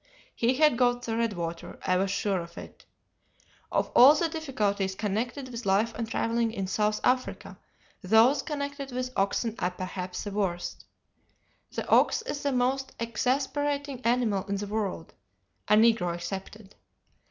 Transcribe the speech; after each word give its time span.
He 0.33 0.55
had 0.55 0.77
got 0.79 1.03
the 1.03 1.15
redwater, 1.15 1.77
I 1.85 1.95
was 1.97 2.09
sure 2.09 2.41
of 2.41 2.57
it. 2.57 2.85
Of 3.71 3.91
all 3.95 4.15
the 4.15 4.27
difficulties 4.29 4.95
connected 4.95 5.49
with 5.49 5.63
life 5.63 5.93
and 5.93 6.09
travelling 6.09 6.51
in 6.51 6.65
South 6.65 6.99
Africa 7.03 7.59
those 8.01 8.41
connected 8.41 8.91
with 8.91 9.13
oxen 9.15 9.53
are 9.59 9.69
perhaps 9.69 10.23
the 10.23 10.31
worst. 10.31 10.85
The 11.73 11.87
ox 11.87 12.23
is 12.23 12.41
the 12.41 12.51
most 12.51 12.93
exasperating 12.99 14.01
animal 14.01 14.43
in 14.45 14.55
the 14.55 14.65
world, 14.65 15.13
a 15.67 15.75
negro 15.75 16.15
excepted. 16.15 16.73